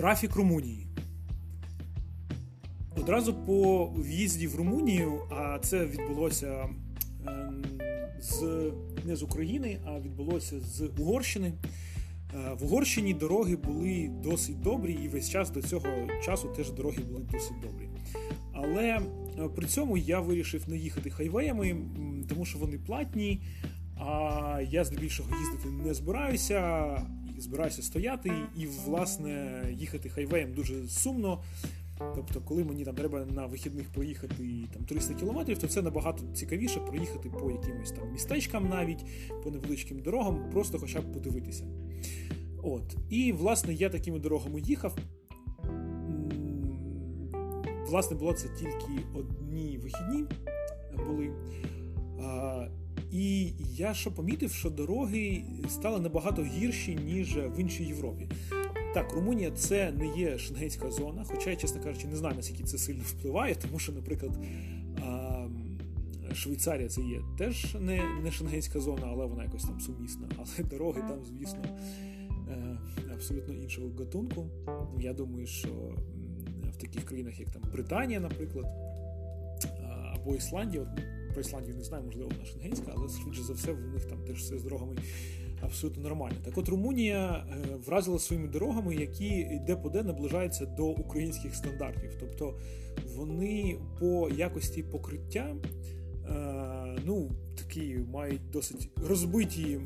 [0.00, 0.86] Трафік Румунії.
[2.96, 6.68] Одразу по в'їзді в Румунію, а це відбулося
[7.26, 7.64] ем,
[8.20, 8.42] з,
[9.04, 11.52] не з України, а відбулося з Угорщини.
[12.34, 15.88] Е, в Угорщині дороги були досить добрі, і весь час до цього
[16.24, 17.88] часу теж дороги були досить добрі.
[18.52, 19.02] Але е,
[19.56, 21.76] при цьому я вирішив не їхати хайвеями,
[22.28, 23.40] тому що вони платні.
[23.96, 26.86] А я здебільшого їздити не збираюся,
[27.40, 31.42] збираюся стояти, і, власне, їхати хайвеєм дуже сумно.
[32.14, 34.34] Тобто, коли мені там треба на вихідних проїхати
[34.72, 39.04] там 300 кілометрів, то це набагато цікавіше проїхати по якимось там містечкам, навіть
[39.44, 41.64] по невеличким дорогам, просто хоча б подивитися.
[42.62, 42.96] От.
[43.10, 44.96] І, власне, я такими дорогами їхав.
[47.86, 50.24] Власне, було це тільки одні вихідні
[51.06, 51.30] були.
[53.12, 58.28] І я що помітив, що дороги стали набагато гірші, ніж в іншій Європі.
[58.94, 62.78] Так, Румунія це не є шенгенська зона, хоча я, чесно кажучи, не знаю, наскільки це
[62.78, 64.38] сильно впливає, тому що, наприклад,
[66.34, 70.28] Швейцарія це є теж не не шенгенська зона, але вона якось там сумісна.
[70.38, 71.62] Але дороги там, звісно,
[72.50, 72.78] е,
[73.12, 74.46] абсолютно іншого гатунку.
[75.00, 75.68] Я думаю, що
[76.72, 78.66] в таких країнах, як там Британія, наприклад,
[80.14, 80.96] або Ісландія,
[81.32, 84.38] про Ісландію не знаю, можливо, вона шенгенська, але швидше за все, в них там теж
[84.38, 84.96] все з дорогами
[85.62, 86.36] абсолютно нормально.
[86.44, 92.10] Так от Румунія е, вразила своїми дорогами, які де-поде наближаються до українських стандартів.
[92.20, 92.58] Тобто
[93.16, 95.56] вони по якості покриття
[96.28, 96.34] е,
[97.04, 99.80] ну, такі мають досить розбиті.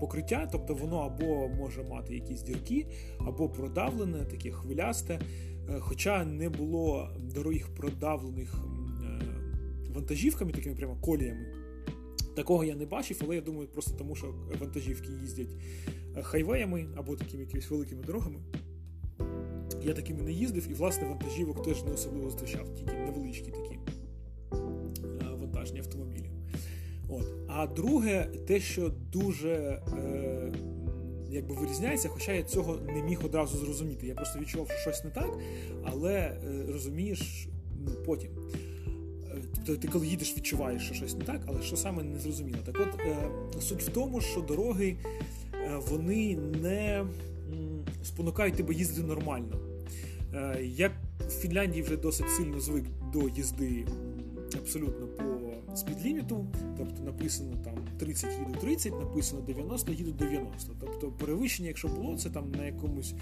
[0.00, 2.86] Покриття, тобто воно або може мати якісь дірки,
[3.18, 5.20] або продавлене, таке хвилясте.
[5.70, 8.54] Е, хоча не було дорогих продавлених
[9.94, 11.46] вантажівками, такими прямо коліями.
[12.36, 15.56] Такого я не бачив, але я думаю, просто тому, що вантажівки їздять
[16.16, 18.40] е, хайвеями або такими якимись великими дорогами.
[19.82, 25.26] Я такими не їздив, і, власне, вантажівок теж не особливо зустрічав, тільки невеличкі такі е,
[25.40, 26.30] вантажні автомобілі.
[27.08, 27.26] От.
[27.48, 30.52] А друге, те, що дуже е,
[31.30, 34.06] якби вирізняється, хоча я цього не міг одразу зрозуміти.
[34.06, 35.38] Я просто відчував, що щось не так,
[35.84, 36.38] але е,
[36.68, 37.48] розумієш
[37.78, 38.30] ну, потім.
[39.66, 42.58] Тобто ти коли їдеш, відчуваєш, що щось не так, але що саме не зрозуміло.
[42.64, 43.28] Так от е,
[43.60, 44.96] суть в тому, що дороги
[45.54, 47.04] е, вони не
[48.02, 49.56] спонукають тебе їздити нормально.
[50.34, 53.86] Е, я в Фінляндії вже досить сильно звик до їзди
[54.54, 56.46] абсолютно по спідліміту,
[56.78, 60.72] тобто написано там 30 їду 30, написано 90, їду 90.
[60.80, 63.14] Тобто перевищення, якщо було, це там на якомусь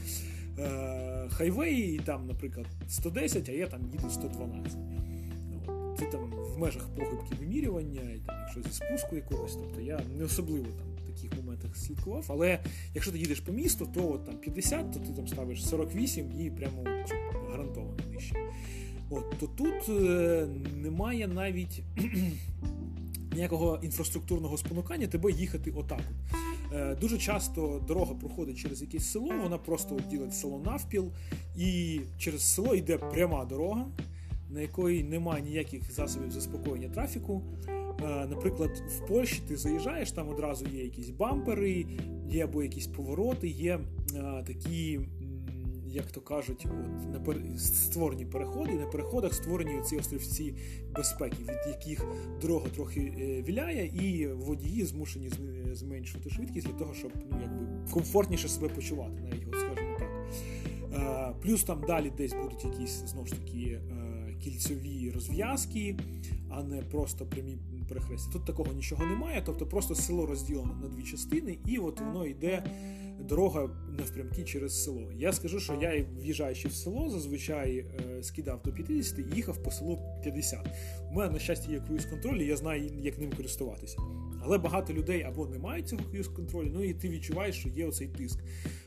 [0.59, 4.79] е, хайвеї, там, наприклад, 110, а я там їду 112
[5.99, 10.25] ти там в межах похибки вимірювання, і там, якщо зі спуску якогось, тобто я не
[10.25, 12.25] особливо там в таких моментах слідкував.
[12.29, 12.61] Але
[12.95, 16.51] якщо ти їдеш по місту, то от, там 50, то ти там ставиш 48 і
[16.51, 16.85] прямо
[17.51, 18.35] гарантовано нижче.
[19.11, 21.83] От, То тут е, немає навіть
[23.33, 26.03] ніякого інфраструктурного спонукання тебе їхати отак.
[26.73, 31.13] Е, Дуже часто дорога проходить через якесь село, вона просто ділить село навпіл,
[31.57, 33.87] і через село йде пряма дорога
[34.51, 37.43] на якої немає ніяких засобів заспокоєння трафіку.
[38.03, 41.87] Е, наприклад, в Польщі ти заїжджаєш, там одразу є якісь бампери,
[42.29, 43.81] є або якісь повороти, є
[44.15, 45.01] е, такі,
[45.87, 46.67] як то кажуть,
[47.27, 50.55] от, створені переходи, на переходах створені ці острівці
[50.97, 52.05] безпеки, від яких
[52.43, 55.31] дорога трохи е, віляє, і водії змушені
[55.73, 60.09] зменшувати швидкість для того, щоб ну, якби комфортніше себе почувати, навіть от, скажімо так.
[61.43, 63.81] Плюс там далі десь будуть якісь знову ж таки
[64.39, 65.97] кільцеві розв'язки,
[66.51, 68.33] а не просто прямі перехрестя.
[68.33, 72.63] Тут такого нічого немає, тобто просто село розділено на дві частини, і от воно йде
[73.29, 75.13] дорога навпрямки через село.
[75.17, 79.71] Я скажу, що я, в'їжджаючи в село, зазвичай е, скидав до 50 і їхав по
[79.71, 80.67] селу 50.
[81.11, 83.99] У мене, на щастя, є круїз контроль, і я знаю, як ним користуватися.
[84.43, 86.03] Але багато людей або не мають цього
[86.37, 88.39] контролю, ну і ти відчуваєш, що є оцей тиск.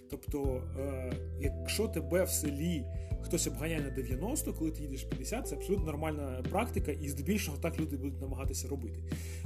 [0.09, 2.85] Тобто, е, якщо тебе в селі
[3.21, 7.79] хтось обганяє на 90, коли ти їдеш 50, це абсолютно нормальна практика, і здебільшого так
[7.79, 8.99] люди будуть намагатися робити.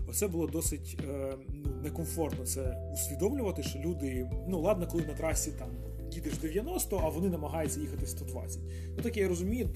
[0.07, 5.51] Оце було досить е, ну, некомфортно це усвідомлювати, що люди, ну ладно, коли на трасі
[5.51, 5.69] там.
[6.11, 8.61] Їдеш 90, а вони намагаються їхати 120.
[8.97, 9.69] Ну таке я розумію,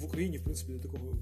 [0.00, 1.12] в Україні, в принципі, до такого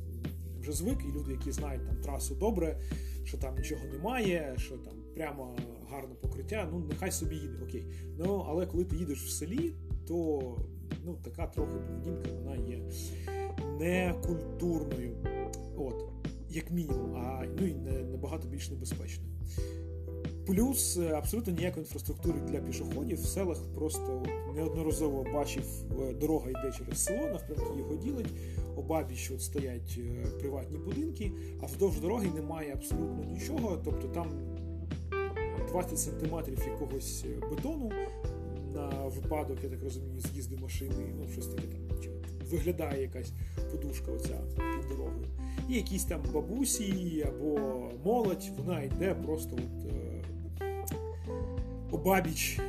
[0.65, 2.81] вже звик, і люди, які знають там трасу добре,
[3.25, 5.57] що там нічого немає, що там прямо
[5.91, 7.87] гарне покриття, ну нехай собі їде, окей.
[8.19, 9.75] Ну але коли ти їдеш в селі,
[10.07, 10.41] то
[11.05, 12.83] ну, така трохи поведінка вона є
[13.81, 15.17] некультурною.
[15.77, 16.13] От,
[16.49, 17.75] як мінімум, а ну і
[18.13, 19.34] набагато більш небезпечною.
[20.47, 23.23] Плюс е, абсолютно ніякої інфраструктури для пішоходів.
[23.23, 24.23] В селах просто
[24.57, 25.65] неодноразово бачив,
[26.01, 28.33] е, дорога йде через село, навпрямки його ділить.
[28.77, 31.33] Обабіч от стоять е, приватні будинки,
[31.63, 33.79] а вздовж дороги немає абсолютно нічого.
[33.85, 34.31] Тобто там
[35.69, 37.91] 20 сантиметрів якогось бетону
[38.75, 41.85] на випадок, я так розумію, з'їзди машини, ну щось таке там
[42.55, 43.33] виглядає якась
[43.71, 45.27] подушка оця під дорогою.
[45.69, 47.59] І якісь там бабусі або
[48.05, 50.25] молодь, вона йде просто от, е,
[51.91, 52.61] обабіч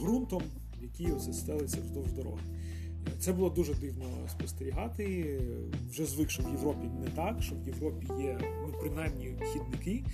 [0.00, 0.42] ґрунтом,
[0.82, 2.42] який оце стелиться вздовж дороги.
[3.18, 5.38] Це було дуже дивно спостерігати.
[5.90, 10.04] Вже звик, що в Європі не так, що в Європі є ну, принаймні хідники,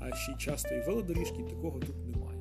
[0.00, 2.37] а ще й часто і велодоріжки, такого тут немає.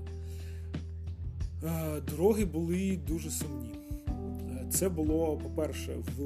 [1.63, 3.69] Е, дороги були дуже сумні.
[4.69, 6.25] Це було, по-перше, в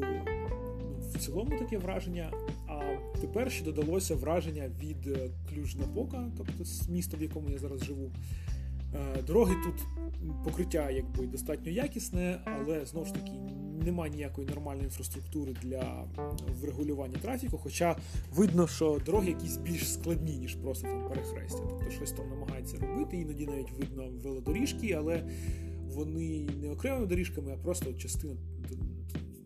[1.13, 2.31] в цілому таке враження.
[2.68, 2.81] А
[3.22, 5.04] тепер ще додалося враження від
[5.50, 8.12] Клюжнапока, Клюж-Напока, тобто з міста, в якому я зараз живу.
[8.96, 9.88] Е, дороги тут
[10.44, 13.32] покриття якби достатньо якісне, але знову ж таки
[13.86, 16.06] немає ніякої нормальної інфраструктури для
[16.62, 17.58] врегулювання трафіку.
[17.58, 17.96] Хоча
[18.36, 21.60] видно, що дороги якісь більш складні, ніж просто там перехрестя.
[21.70, 25.24] Тобто щось там намагається робити, іноді навіть видно велодоріжки, але
[25.88, 28.36] вони не окремими доріжками, а просто частина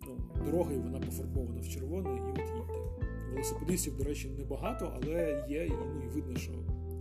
[0.08, 2.64] ну, дороги вона пофарбована в червоне і от їдьте.
[3.32, 6.52] Велосипедистів, до речі, небагато, але є, ну, і видно, що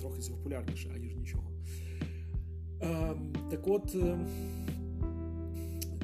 [0.00, 1.50] трохи це популярніше, аніж нічого.
[2.82, 3.14] Е,
[3.50, 4.18] так от е,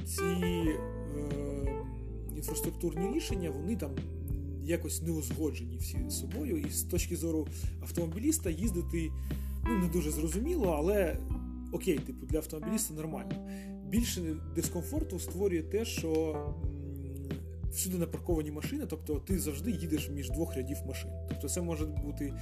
[0.04, 0.76] ці е,
[2.36, 3.90] інфраструктурні рішення, вони там
[4.62, 7.46] якось не узгоджені всі з собою, і з точки зору
[7.82, 9.10] автомобіліста їздити
[9.64, 11.16] ну, не дуже зрозуміло, але
[11.72, 13.48] окей, типу, для автомобіліста нормально.
[13.88, 16.36] Більше дискомфорту створює те, що
[17.72, 21.10] всюди напарковані машини, тобто ти завжди їдеш між двох рядів машин.
[21.28, 22.34] Тобто це може бути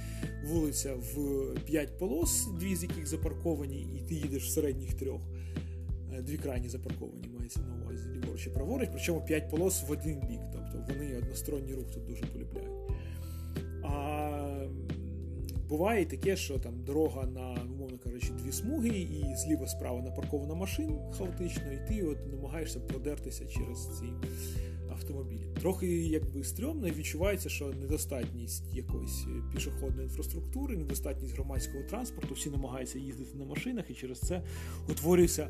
[0.45, 5.21] вулиця в 5 полос, дві з яких запарковані, і ти їдеш в середніх трьох.
[6.17, 10.19] Е, дві крайні запарковані, мається на увазі ліворуч і праворуч, причому 5 полос в один
[10.19, 10.39] бік.
[10.53, 12.69] Тобто вони односторонній рух тут дуже полюбляють.
[13.83, 14.67] А
[15.69, 20.99] буває таке, що там дорога на умовно кажучи, дві смуги, і зліва справа напаркована машин
[21.17, 24.05] хаотично, і ти от намагаєшся продертися через ці
[24.91, 25.47] автомобілі.
[25.61, 33.37] Трохи якби стрьомно відчувається, що недостатність якоїсь пішохідної інфраструктури, недостатність громадського транспорту, всі намагаються їздити
[33.37, 34.43] на машинах, і через це
[34.89, 35.49] утворюються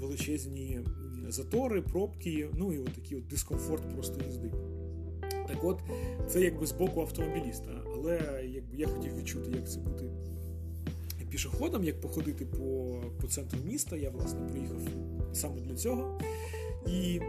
[0.00, 0.80] величезні
[1.28, 4.50] затори, пробки, ну і от такий от дискомфорт просто їзди.
[5.48, 5.80] Так от,
[6.28, 10.10] це якби з боку автомобіліста, але якби я хотів відчути, як це бути
[11.30, 13.96] пішоходом, як походити по по центру міста.
[13.96, 14.80] Я, власне, приїхав
[15.32, 16.20] саме для цього.
[16.86, 17.20] І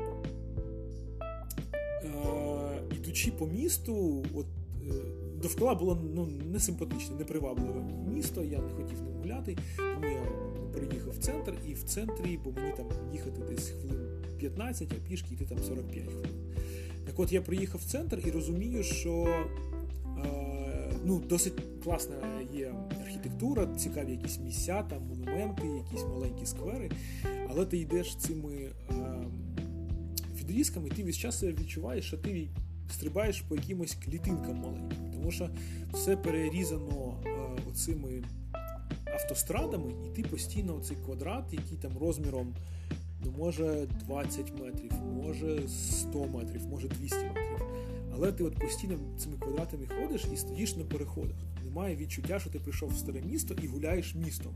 [3.18, 4.46] ідучи по місту, от
[4.88, 4.94] е,
[5.42, 7.81] довкола було ну, несимпатичне, непривабливе
[8.14, 10.22] місто, я не хотів ним гуляти, тому я
[10.74, 15.34] приїхав в центр, і в центрі, бо мені там їхати десь хвилин 15, а пішки
[15.34, 16.31] йти там 45 хвилин.
[17.06, 19.28] Так от я приїхав в центр і розумію, що
[20.25, 21.54] е, ну, досить
[21.84, 22.16] класна
[22.54, 26.92] є архітектура, цікаві якісь місця, там монументи, якісь маленькі сквери.
[27.50, 28.94] Але ти йдеш цими е,
[30.40, 32.48] відрізками, і ти весь час відчуваєш, що ти
[32.92, 35.50] стрибаєш по якимось клітинкам маленьким, тому що
[35.94, 37.30] все перерізано е,
[37.69, 38.24] оцими
[39.06, 42.56] автострадами, і ти постійно оцей квадрат, який там розміром.
[43.26, 44.92] Ну, може 20 метрів,
[45.23, 47.68] може 100 метрів, може 200 метрів.
[48.14, 51.38] Але ти от постійно цими квадратами ходиш і стоїш на переходах
[51.78, 54.54] немає відчуття, що ти прийшов в старе місто і гуляєш містом.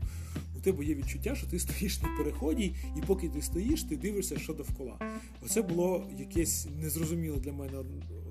[0.56, 4.38] У тебе є відчуття, що ти стоїш на переході, і поки ти стоїш, ти дивишся,
[4.38, 4.98] що довкола.
[5.44, 7.78] Оце було якесь незрозуміле для мене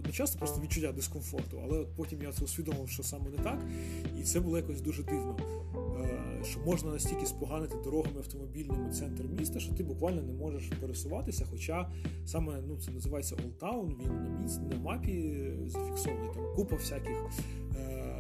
[0.02, 1.62] одночасно, просто відчуття дискомфорту.
[1.64, 3.60] Але от потім я це усвідомив, що саме не так,
[4.20, 5.38] і це було якось дуже дивно.
[6.02, 11.46] Е, що можна настільки споганити дорогами автомобільними центр міста, що ти буквально не можеш пересуватися.
[11.52, 11.92] Хоча
[12.26, 17.26] саме ну це називається Town, він на місці на мапі зафіксований там купа всяких.
[17.78, 18.12] Е,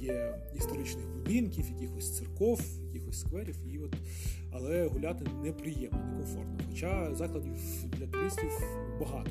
[0.00, 2.60] є історичних будинків, якихось церков,
[2.92, 3.96] якихось скверів, і от,
[4.52, 6.58] але гуляти неприємно, некомфортно.
[6.70, 7.54] Хоча закладів
[7.98, 8.50] для туристів
[9.00, 9.30] багато.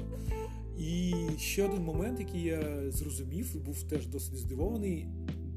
[0.82, 5.08] І ще один момент, який я зрозумів і був теж досить здивований,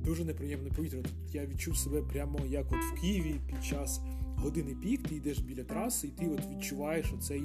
[0.04, 1.02] дуже неприємне повітря.
[1.02, 4.00] Тут я відчув себе прямо як от в Києві під час
[4.36, 7.42] години пік, ти йдеш біля траси, і ти от відчуваєш оцей,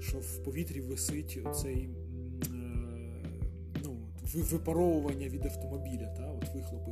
[0.00, 1.88] що в повітрі висить оцей
[4.34, 6.90] випаровування від автомобіля, та, от вихлопи.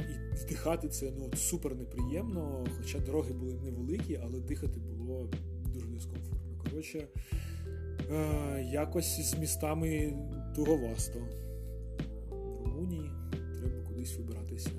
[0.00, 5.30] І вдихати це ну, супер неприємно, хоча дороги були невеликі, але дихати було
[5.74, 6.64] дуже дискомфортно.
[6.64, 7.08] Коротше,
[8.10, 10.12] е, якось з містами
[10.56, 11.18] туговасто.
[12.30, 13.10] В Румунії
[13.60, 14.70] треба кудись вибиратися.